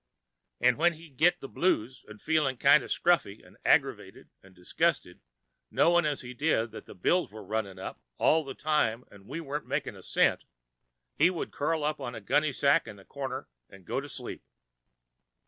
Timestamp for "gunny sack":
12.19-12.87